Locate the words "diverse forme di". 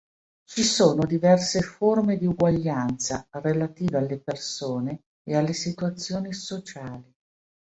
1.05-2.25